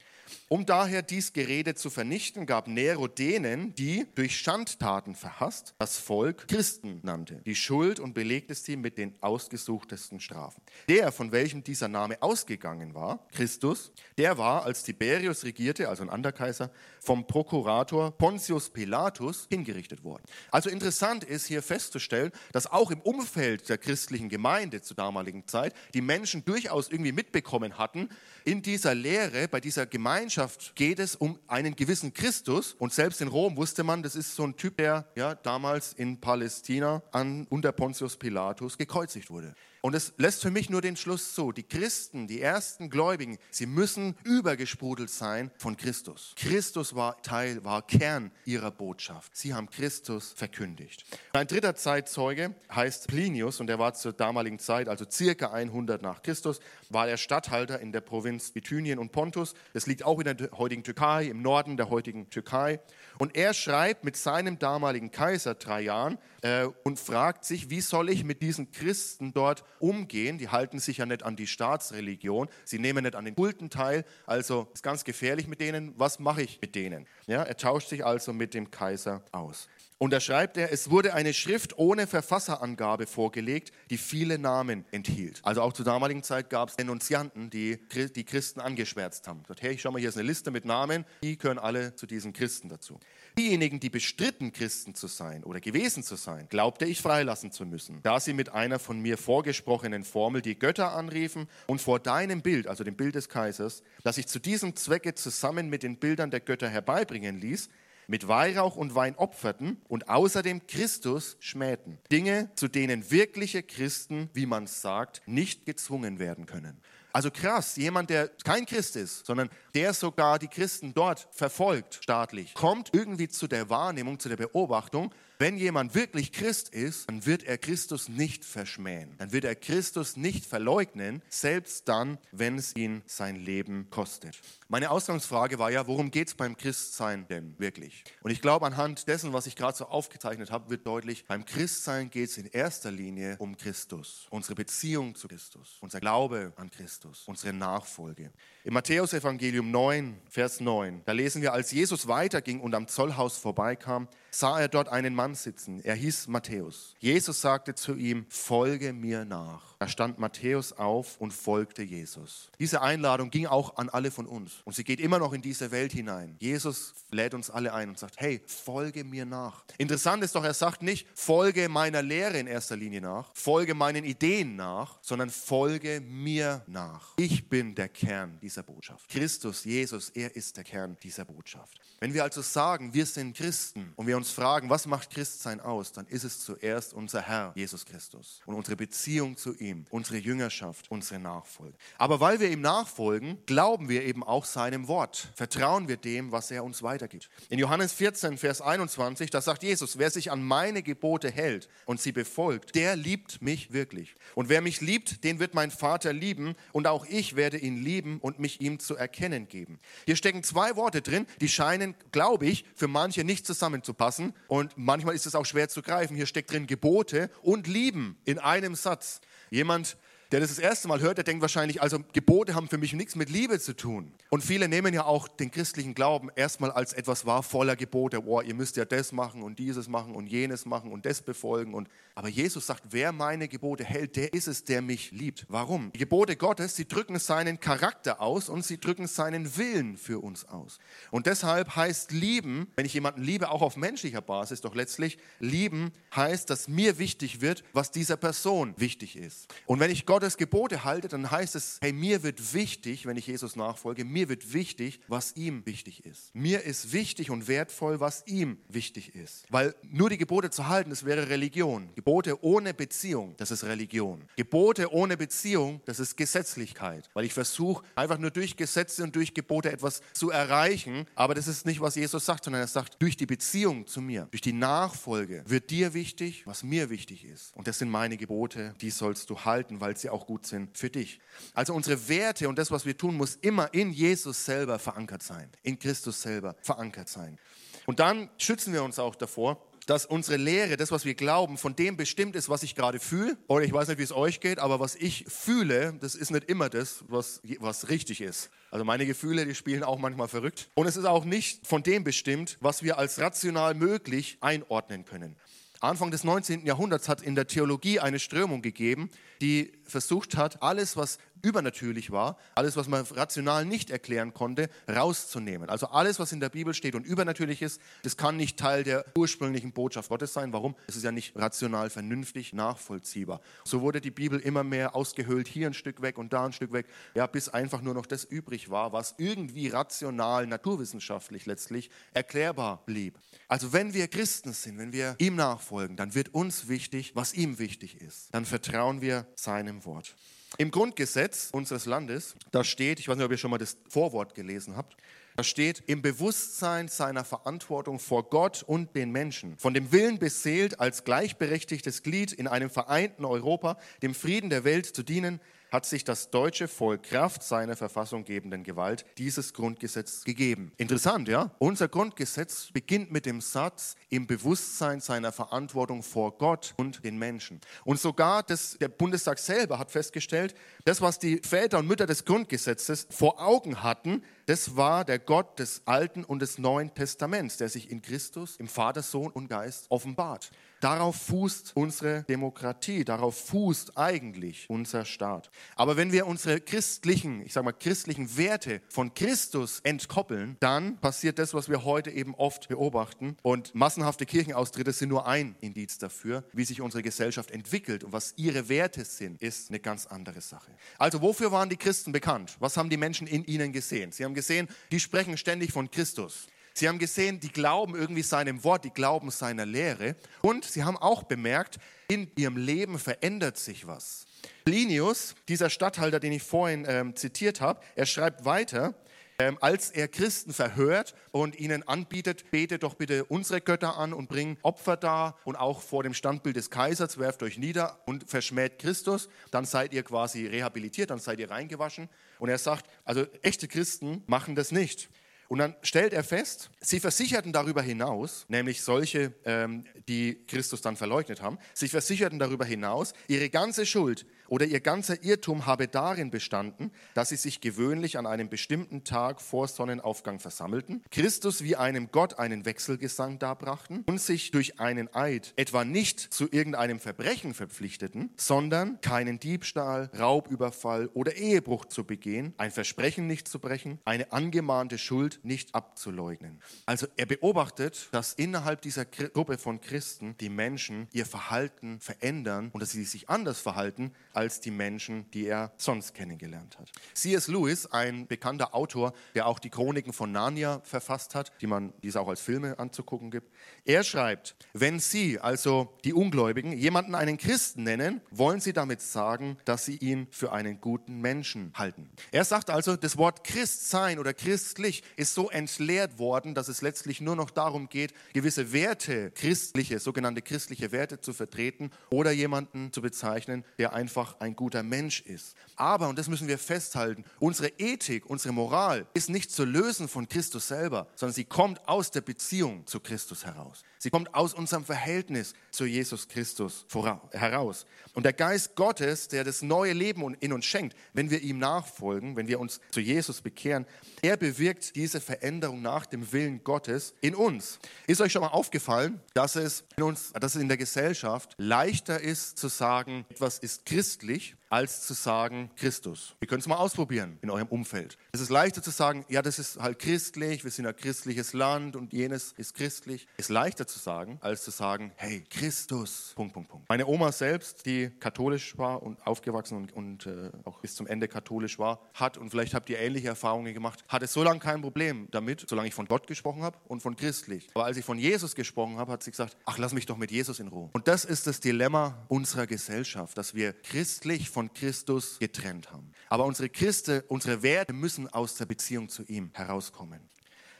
[0.49, 6.49] Um daher dies Gerede zu vernichten, gab Nero denen, die durch Schandtaten verhasst, das Volk
[6.49, 10.63] Christen nannte, die Schuld und belegte sie mit den ausgesuchtesten Strafen.
[10.89, 16.11] Der, von welchem dieser Name ausgegangen war, Christus, der war, als Tiberius regierte, also ein
[16.11, 20.25] anderer Kaiser, vom Prokurator Pontius Pilatus hingerichtet worden.
[20.51, 25.75] Also interessant ist hier festzustellen, dass auch im Umfeld der christlichen Gemeinde zur damaligen Zeit
[25.95, 28.09] die Menschen durchaus irgendwie mitbekommen hatten,
[28.45, 29.87] in dieser Lehre, bei dieser
[30.19, 32.75] Gemeinschaft geht es um einen gewissen Christus.
[32.81, 36.21] Und selbst in Rom wusste man, das ist so ein Typ, der ja damals in
[36.21, 39.55] Palästina an, unter Pontius Pilatus gekreuzigt wurde.
[39.89, 43.65] Und es lässt für mich nur den Schluss zu, die Christen, die ersten Gläubigen, sie
[43.65, 46.35] müssen übergesprudelt sein von Christus.
[46.37, 49.35] Christus war Teil, war Kern ihrer Botschaft.
[49.35, 51.07] Sie haben Christus verkündigt.
[51.33, 56.21] Ein dritter Zeitzeuge heißt Plinius und er war zur damaligen Zeit, also circa 100 nach
[56.21, 59.55] Christus, war der Statthalter in der Provinz Bithynien und Pontus.
[59.73, 62.81] Das liegt auch in der heutigen Türkei, im Norden der heutigen Türkei.
[63.17, 68.25] Und er schreibt mit seinem damaligen Kaiser Trajan äh, und fragt sich, wie soll ich
[68.25, 70.39] mit diesen Christen dort umgehen?
[70.39, 74.05] Die halten sich ja nicht an die Staatsreligion, sie nehmen nicht an den Kulten teil,
[74.27, 75.95] also ist ganz gefährlich mit denen.
[75.99, 77.07] Was mache ich mit denen?
[77.27, 79.69] Ja, er tauscht sich also mit dem Kaiser aus.
[80.01, 85.41] Und da schreibt er, es wurde eine Schrift ohne Verfasserangabe vorgelegt, die viele Namen enthielt.
[85.43, 87.79] Also auch zur damaligen Zeit gab es Denunzianten, die
[88.15, 89.43] die Christen angeschwärzt haben.
[89.49, 92.33] Sagt, hey, schau mal, hier ist eine Liste mit Namen, die gehören alle zu diesen
[92.33, 93.01] Christen dazu.
[93.37, 98.01] Diejenigen, die bestritten, Christen zu sein oder gewesen zu sein, glaubte ich freilassen zu müssen,
[98.05, 102.69] da sie mit einer von mir vorgesprochenen Formel die Götter anriefen und vor deinem Bild,
[102.69, 106.41] also dem Bild des Kaisers, das ich zu diesem Zwecke zusammen mit den Bildern der
[106.41, 107.69] Götter herbeibringen ließ,
[108.09, 111.99] mit Weihrauch und Wein opferten und außerdem Christus schmähten.
[112.11, 116.81] Dinge, zu denen wirkliche Christen, wie man sagt, nicht gezwungen werden können.
[117.13, 122.53] Also krass, jemand, der kein Christ ist, sondern der sogar die Christen dort verfolgt, staatlich,
[122.55, 127.45] kommt irgendwie zu der Wahrnehmung, zu der Beobachtung, wenn jemand wirklich Christ ist, dann wird
[127.45, 129.15] er Christus nicht verschmähen.
[129.19, 134.41] Dann wird er Christus nicht verleugnen, selbst dann, wenn es ihn sein Leben kostet.
[134.67, 138.03] Meine Ausgangsfrage war ja, worum geht es beim Christsein denn wirklich?
[138.23, 142.11] Und ich glaube, anhand dessen, was ich gerade so aufgezeichnet habe, wird deutlich, beim Christsein
[142.11, 147.23] geht es in erster Linie um Christus, unsere Beziehung zu Christus, unser Glaube an Christus,
[147.27, 148.33] unsere Nachfolge.
[148.65, 151.03] Im Matthäusevangelium Evangelium 9, Vers 9.
[151.05, 155.35] Da lesen wir, als Jesus weiterging und am Zollhaus vorbeikam, sah er dort einen Mann
[155.35, 155.81] sitzen.
[155.83, 156.95] Er hieß Matthäus.
[156.99, 159.77] Jesus sagte zu ihm, folge mir nach.
[159.81, 162.51] Da stand Matthäus auf und folgte Jesus.
[162.59, 165.71] Diese Einladung ging auch an alle von uns und sie geht immer noch in diese
[165.71, 166.37] Welt hinein.
[166.41, 169.65] Jesus lädt uns alle ein und sagt, hey, folge mir nach.
[169.79, 174.05] Interessant ist doch, er sagt nicht, folge meiner Lehre in erster Linie nach, folge meinen
[174.05, 177.15] Ideen nach, sondern folge mir nach.
[177.17, 179.09] Ich bin der Kern dieser Botschaft.
[179.09, 181.79] Christus, Jesus, er ist der Kern dieser Botschaft.
[182.01, 185.93] Wenn wir also sagen, wir sind Christen und wir uns fragen, was macht Christsein aus,
[185.93, 190.91] dann ist es zuerst unser Herr, Jesus Christus, und unsere Beziehung zu ihm, unsere Jüngerschaft,
[190.91, 191.77] unsere Nachfolge.
[191.97, 196.51] Aber weil wir ihm nachfolgen, glauben wir eben auch seinem Wort, vertrauen wir dem, was
[196.51, 197.29] er uns weitergibt.
[197.49, 202.01] In Johannes 14, Vers 21, da sagt Jesus, wer sich an meine Gebote hält und
[202.01, 204.15] sie befolgt, der liebt mich wirklich.
[204.35, 208.19] Und wer mich liebt, den wird mein Vater lieben und auch ich werde ihn lieben
[208.21, 209.79] und mich ihm zu erkennen geben.
[210.07, 215.15] Hier stecken zwei Worte drin, die scheinen, glaube ich, für manche nicht zusammenzupassen und manchmal
[215.15, 216.17] ist es auch schwer zu greifen.
[216.17, 219.21] Hier steckt drin Gebote und Lieben in einem Satz.
[219.51, 219.97] Jemand
[220.31, 223.17] der das das erste Mal hört, der denkt wahrscheinlich, also Gebote haben für mich nichts
[223.17, 224.13] mit Liebe zu tun.
[224.29, 228.23] Und viele nehmen ja auch den christlichen Glauben erstmal als etwas wahr voller Gebote.
[228.27, 231.73] Oh, ihr müsst ja das machen und dieses machen und jenes machen und das befolgen.
[231.75, 235.47] Und aber Jesus sagt, wer meine Gebote hält, der ist es, der mich liebt.
[235.49, 235.93] Warum?
[235.93, 240.45] Die Gebote Gottes, sie drücken seinen Charakter aus und sie drücken seinen Willen für uns
[240.45, 240.79] aus.
[241.11, 245.93] Und deshalb heißt lieben, wenn ich jemanden liebe, auch auf menschlicher Basis, doch letztlich lieben
[246.15, 249.47] heißt, dass mir wichtig wird, was dieser Person wichtig ist.
[249.67, 253.17] Und wenn ich Gott Gottes Gebote halte, dann heißt es, hey, mir wird wichtig, wenn
[253.17, 256.35] ich Jesus nachfolge, mir wird wichtig, was ihm wichtig ist.
[256.35, 259.47] Mir ist wichtig und wertvoll, was ihm wichtig ist.
[259.49, 261.91] Weil nur die Gebote zu halten, das wäre Religion.
[261.95, 264.25] Gebote ohne Beziehung, das ist Religion.
[264.35, 267.09] Gebote ohne Beziehung, das ist Gesetzlichkeit.
[267.15, 271.07] Weil ich versuche, einfach nur durch Gesetze und durch Gebote etwas zu erreichen.
[271.15, 274.27] Aber das ist nicht, was Jesus sagt, sondern er sagt, durch die Beziehung zu mir,
[274.33, 277.55] durch die Nachfolge wird dir wichtig, was mir wichtig ist.
[277.55, 280.77] Und das sind meine Gebote, die sollst du halten, weil sie sie auch gut sind
[280.77, 281.21] für dich.
[281.55, 285.51] Also unsere Werte und das, was wir tun, muss immer in Jesus selber verankert sein,
[285.63, 287.39] in Christus selber verankert sein.
[287.87, 291.75] Und dann schützen wir uns auch davor, dass unsere Lehre, das, was wir glauben, von
[291.75, 293.39] dem bestimmt ist, was ich gerade fühle.
[293.47, 296.45] Oder ich weiß nicht, wie es euch geht, aber was ich fühle, das ist nicht
[296.51, 298.51] immer das, was, was richtig ist.
[298.71, 300.69] Also meine Gefühle, die spielen auch manchmal verrückt.
[300.75, 305.37] Und es ist auch nicht von dem bestimmt, was wir als rational möglich einordnen können.
[305.81, 306.67] Anfang des 19.
[306.67, 309.11] Jahrhunderts hat in der Theologie eine Strömung gegeben,
[309.41, 315.69] die versucht hat, alles, was übernatürlich war, alles, was man rational nicht erklären konnte, rauszunehmen.
[315.69, 319.05] Also alles, was in der Bibel steht und übernatürlich ist, das kann nicht Teil der
[319.17, 320.53] ursprünglichen Botschaft Gottes sein.
[320.53, 320.75] Warum?
[320.87, 323.41] Es ist ja nicht rational, vernünftig, nachvollziehbar.
[323.65, 326.73] So wurde die Bibel immer mehr ausgehöhlt, hier ein Stück weg und da ein Stück
[326.73, 332.83] weg, ja, bis einfach nur noch das übrig war, was irgendwie rational, naturwissenschaftlich letztlich erklärbar
[332.87, 333.19] blieb.
[333.49, 337.59] Also wenn wir Christen sind, wenn wir ihm nachfolgen, dann wird uns wichtig, was ihm
[337.59, 338.29] wichtig ist.
[338.33, 340.15] Dann vertrauen wir seinem Wort.
[340.57, 344.35] Im Grundgesetz unseres Landes, da steht, ich weiß nicht, ob ihr schon mal das Vorwort
[344.35, 344.97] gelesen habt,
[345.37, 350.81] da steht, im Bewusstsein seiner Verantwortung vor Gott und den Menschen, von dem Willen beseelt,
[350.81, 356.05] als gleichberechtigtes Glied in einem vereinten Europa, dem Frieden der Welt zu dienen, hat sich
[356.05, 360.73] das deutsche Volk Kraft seiner verfassunggebenden Gewalt dieses Grundgesetz gegeben.
[360.77, 361.55] Interessant, ja?
[361.59, 367.61] Unser Grundgesetz beginnt mit dem Satz im Bewusstsein seiner Verantwortung vor Gott und den Menschen.
[367.85, 370.55] Und sogar das, der Bundestag selber hat festgestellt,
[370.85, 375.59] das, was die Väter und Mütter des Grundgesetzes vor Augen hatten, das war der Gott
[375.59, 379.85] des Alten und des Neuen Testaments, der sich in Christus, im Vater, Sohn und Geist
[379.91, 380.51] offenbart.
[380.81, 385.51] Darauf fußt unsere Demokratie, darauf fußt eigentlich unser Staat.
[385.75, 391.41] Aber wenn wir unsere christlichen, ich sage mal christlichen Werte von Christus entkoppeln, dann passiert
[391.41, 393.37] das, was wir heute eben oft beobachten.
[393.43, 398.35] Und massenhafte Kirchenaustritte sind nur ein Indiz dafür, wie sich unsere Gesellschaft entwickelt und was
[398.37, 400.71] ihre Werte sind, ist eine ganz andere Sache.
[400.97, 402.57] Also wofür waren die Christen bekannt?
[402.61, 404.13] Was haben die Menschen in ihnen gesehen?
[404.13, 406.47] Sie haben gesehen, die sprechen ständig von Christus.
[406.79, 410.15] Sie haben gesehen, die glauben irgendwie seinem Wort, die glauben seiner Lehre.
[410.43, 414.27] Und sie haben auch bemerkt, in ihrem Leben verändert sich was.
[414.65, 418.95] Plinius, dieser Statthalter, den ich vorhin ähm, zitiert habe, er schreibt weiter,
[419.41, 424.29] ähm, als er Christen verhört und ihnen anbietet, betet doch bitte unsere Götter an und
[424.29, 428.81] bringt Opfer dar und auch vor dem Standbild des Kaisers werft euch nieder und verschmäht
[428.81, 432.09] Christus, dann seid ihr quasi rehabilitiert, dann seid ihr reingewaschen.
[432.41, 435.09] Und er sagt, also echte Christen machen das nicht.
[435.47, 440.97] Und dann stellt er fest, sie versicherten darüber hinaus, nämlich solche, ähm, die Christus dann
[440.97, 446.31] verleugnet haben, sie versicherten darüber hinaus, ihre ganze Schuld oder ihr ganzer Irrtum habe darin
[446.31, 452.11] bestanden, dass sie sich gewöhnlich an einem bestimmten Tag vor Sonnenaufgang versammelten, Christus wie einem
[452.11, 458.31] Gott einen Wechselgesang darbrachten und sich durch einen Eid etwa nicht zu irgendeinem Verbrechen verpflichteten,
[458.37, 464.99] sondern keinen Diebstahl, Raubüberfall oder Ehebruch zu begehen, ein Versprechen nicht zu brechen, eine angemahnte
[464.99, 466.61] Schuld nicht abzuleugnen.
[466.87, 472.81] Also er beobachtet, dass innerhalb dieser Gruppe von Christen die Menschen ihr Verhalten verändern und
[472.81, 476.93] dass sie sich anders verhalten als die Menschen, die er sonst kennengelernt hat.
[477.13, 477.49] C.S.
[477.49, 482.15] Lewis, ein bekannter Autor, der auch die Chroniken von Narnia verfasst hat, die man dies
[482.15, 483.53] auch als Filme anzugucken gibt.
[483.85, 489.57] Er schreibt, wenn Sie, also die Ungläubigen, jemanden einen Christen nennen, wollen Sie damit sagen,
[489.65, 492.09] dass Sie ihn für einen guten Menschen halten.
[492.31, 497.21] Er sagt also, das Wort Christsein oder christlich ist so entleert worden, dass es letztlich
[497.21, 503.03] nur noch darum geht, gewisse Werte, christliche, sogenannte christliche Werte zu vertreten oder jemanden zu
[503.03, 505.55] bezeichnen, der einfach einfach ein guter Mensch ist.
[505.77, 510.29] Aber, und das müssen wir festhalten, unsere Ethik, unsere Moral ist nicht zu lösen von
[510.29, 513.83] Christus selber, sondern sie kommt aus der Beziehung zu Christus heraus.
[513.99, 516.87] Sie kommt aus unserem Verhältnis zu Jesus Christus
[517.33, 517.85] heraus.
[518.15, 522.37] Und der Geist Gottes, der das neue Leben in uns schenkt, wenn wir ihm nachfolgen,
[522.37, 523.87] wenn wir uns zu Jesus bekehren,
[524.23, 527.79] er bewirkt diese Veränderung nach dem Willen Gottes in uns.
[528.07, 532.21] Ist euch schon mal aufgefallen, dass es in uns, dass es in der Gesellschaft leichter
[532.21, 536.37] ist zu sagen, etwas ist christlich, als zu sagen Christus.
[536.41, 538.19] Ihr könnt es mal ausprobieren in eurem Umfeld.
[538.33, 541.97] Es ist leichter zu sagen, ja, das ist halt christlich, wir sind ein christliches Land
[541.97, 543.27] und jenes ist christlich.
[543.37, 546.89] Es ist leichter zu sagen, als zu sagen, hey, Christus, Punkt, Punkt, Punkt.
[546.89, 551.29] Meine Oma selbst, die katholisch war und aufgewachsen und, und äh, auch bis zum Ende
[551.29, 555.29] katholisch war, hat, und vielleicht habt ihr ähnliche Erfahrungen gemacht, hatte so lange kein Problem
[555.31, 557.69] damit, solange ich von Gott gesprochen habe und von christlich.
[557.75, 560.31] Aber als ich von Jesus gesprochen habe, hat sie gesagt, ach, lass mich doch mit
[560.31, 560.91] Jesus in Ruhe.
[560.93, 566.13] Und das ist das Dilemma unserer Gesellschaft, dass wir christlich von Christus getrennt haben.
[566.29, 570.21] Aber unsere Christe, unsere Werte müssen aus der Beziehung zu ihm herauskommen.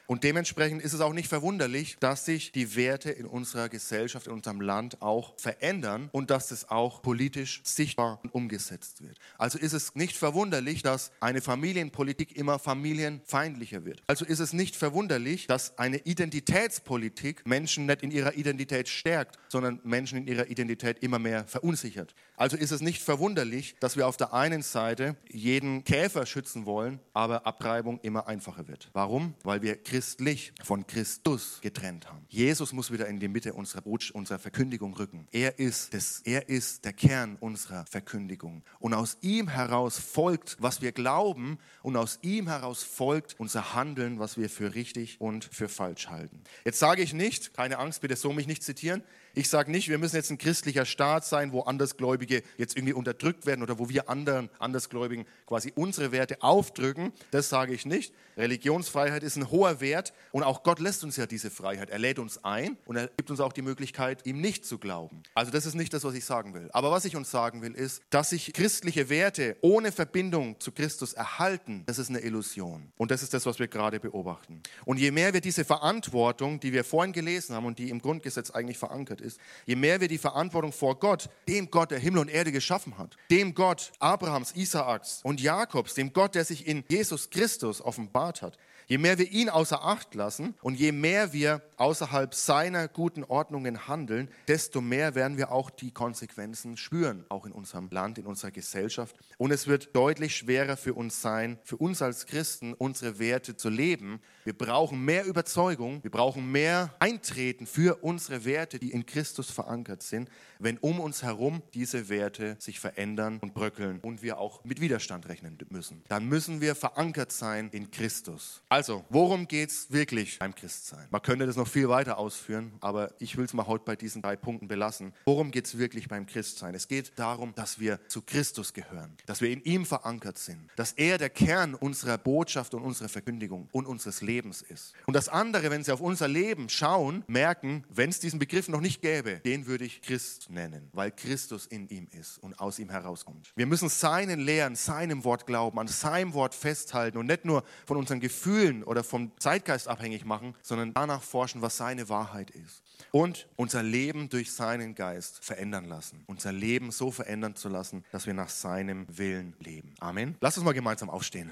[0.09, 4.33] Und dementsprechend ist es auch nicht verwunderlich, dass sich die Werte in unserer Gesellschaft, in
[4.33, 9.19] unserem Land auch verändern und dass es auch politisch sichtbar und umgesetzt wird.
[9.37, 14.01] Also ist es nicht verwunderlich, dass eine Familienpolitik immer familienfeindlicher wird.
[14.07, 19.79] Also ist es nicht verwunderlich, dass eine Identitätspolitik Menschen nicht in ihrer Identität stärkt, sondern
[19.83, 22.15] Menschen in ihrer Identität immer mehr verunsichert.
[22.35, 26.99] Also ist es nicht verwunderlich, dass wir auf der einen Seite jeden Käfer schützen wollen,
[27.13, 28.89] aber Abtreibung immer einfacher wird.
[28.93, 29.35] Warum?
[29.43, 32.25] Weil wir Christen christlich von Christus getrennt haben.
[32.29, 35.27] Jesus muss wieder in die Mitte unserer, unserer Verkündigung rücken.
[35.33, 38.63] Er ist, das, er ist der Kern unserer Verkündigung.
[38.79, 44.19] Und aus ihm heraus folgt, was wir glauben, und aus ihm heraus folgt unser Handeln,
[44.19, 46.43] was wir für richtig und für falsch halten.
[46.63, 49.97] Jetzt sage ich nicht, keine Angst, bitte so mich nicht zitieren, ich sage nicht, wir
[49.97, 54.09] müssen jetzt ein christlicher Staat sein, wo Andersgläubige jetzt irgendwie unterdrückt werden oder wo wir
[54.09, 57.13] anderen Andersgläubigen quasi unsere Werte aufdrücken.
[57.31, 58.13] Das sage ich nicht.
[58.37, 61.89] Religionsfreiheit ist ein hoher Wert und auch Gott lässt uns ja diese Freiheit.
[61.89, 65.23] Er lädt uns ein und er gibt uns auch die Möglichkeit, ihm nicht zu glauben.
[65.33, 66.69] Also das ist nicht das, was ich sagen will.
[66.71, 71.13] Aber was ich uns sagen will, ist, dass sich christliche Werte ohne Verbindung zu Christus
[71.13, 72.91] erhalten, das ist eine Illusion.
[72.97, 74.61] Und das ist das, was wir gerade beobachten.
[74.85, 78.51] Und je mehr wir diese Verantwortung, die wir vorhin gelesen haben und die im Grundgesetz
[78.51, 82.21] eigentlich verankert ist, ist, je mehr wir die Verantwortung vor Gott, dem Gott, der Himmel
[82.21, 86.83] und Erde geschaffen hat, dem Gott Abrahams, Isaaks und Jakobs, dem Gott, der sich in
[86.89, 88.57] Jesus Christus offenbart hat,
[88.89, 93.87] Je mehr wir ihn außer Acht lassen und je mehr wir außerhalb seiner guten Ordnungen
[93.87, 98.49] handeln, desto mehr werden wir auch die Konsequenzen spüren, auch in unserem Land, in unserer
[98.49, 99.15] Gesellschaft.
[99.37, 103.69] Und es wird deutlich schwerer für uns sein, für uns als Christen unsere Werte zu
[103.69, 104.21] leben.
[104.43, 110.01] Wir brauchen mehr Überzeugung, wir brauchen mehr Eintreten für unsere Werte, die in Christus verankert
[110.01, 114.81] sind, wenn um uns herum diese Werte sich verändern und bröckeln und wir auch mit
[114.81, 116.03] Widerstand rechnen müssen.
[116.07, 118.63] Dann müssen wir verankert sein in Christus.
[118.67, 121.07] Also, worum geht es wirklich beim Christsein?
[121.09, 124.21] Man könnte das noch viel weiter ausführen, aber ich will es mal heute bei diesen
[124.21, 125.13] drei Punkten belassen.
[125.25, 126.75] Worum geht es wirklich beim Christsein?
[126.75, 130.93] Es geht darum, dass wir zu Christus gehören, dass wir in ihm verankert sind, dass
[130.93, 134.93] er der Kern unserer Botschaft und unserer Verkündigung und unseres Lebens ist.
[135.05, 138.81] Und das andere, wenn sie auf unser Leben schauen, merken, wenn es diesen Begriff noch
[138.81, 142.89] nicht gäbe, den würde ich Christ nennen, weil Christus in ihm ist und aus ihm
[142.89, 143.51] herauskommt.
[143.55, 147.97] Wir müssen seinen Lehren, seinem Wort glauben, an seinem Wort festhalten und nicht nur von
[147.97, 152.83] unseren Gefühlen fühlen oder vom Zeitgeist abhängig machen, sondern danach forschen, was seine Wahrheit ist.
[153.11, 156.23] Und unser Leben durch seinen Geist verändern lassen.
[156.27, 159.93] Unser Leben so verändern zu lassen, dass wir nach seinem Willen leben.
[159.99, 160.35] Amen.
[160.41, 161.51] Lass uns mal gemeinsam aufstehen.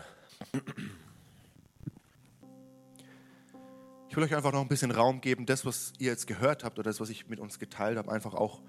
[4.18, 6.90] will euch einfach noch ein bisschen Raum geben, das, was ihr jetzt gehört habt oder
[6.90, 8.62] das, was ich mit uns geteilt habe, einfach auch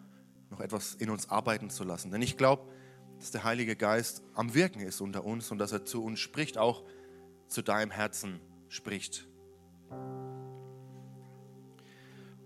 [0.50, 2.10] noch etwas in uns arbeiten zu lassen.
[2.10, 2.70] Denn ich glaube,
[3.18, 6.58] dass der Heilige Geist am Wirken ist unter uns und dass er zu uns spricht,
[6.58, 6.84] auch
[7.48, 9.26] zu deinem Herzen spricht.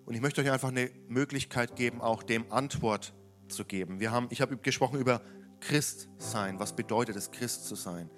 [0.05, 3.13] Und ich möchte euch einfach eine Möglichkeit geben, auch dem Antwort
[3.49, 4.01] zu geben.
[4.01, 5.23] Wir haben, ich habe gesprochen über
[5.61, 6.59] Christ sein.
[6.59, 8.11] Was bedeutet es, Christ zu sein?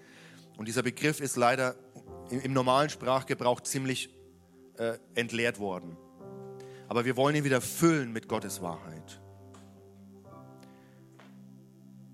[0.56, 1.74] Und dieser Begriff ist leider
[2.30, 4.08] im, im normalen Sprachgebrauch ziemlich
[4.78, 5.96] äh, entleert worden.
[6.88, 9.20] Aber wir wollen ihn wieder füllen mit Gottes Wahrheit.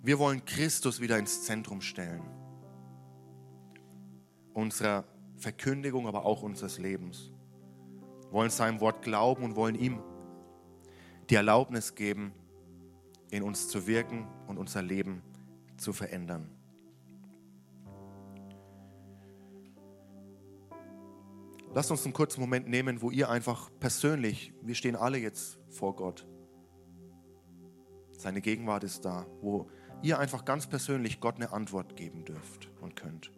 [0.03, 2.40] Wir wollen Christus wieder ins Zentrum stellen.
[4.55, 5.05] Unserer
[5.37, 7.33] Verkündigung, aber auch unseres Lebens.
[8.23, 10.01] Wir wollen seinem Wort glauben und wollen ihm
[11.31, 12.33] die Erlaubnis geben,
[13.31, 15.23] in uns zu wirken und unser Leben
[15.77, 16.51] zu verändern.
[21.73, 25.95] Lasst uns einen kurzen Moment nehmen, wo ihr einfach persönlich, wir stehen alle jetzt vor
[25.95, 26.27] Gott.
[28.11, 29.71] Seine Gegenwart ist da, wo
[30.03, 33.31] ihr einfach ganz persönlich Gott eine Antwort geben dürft und könnt.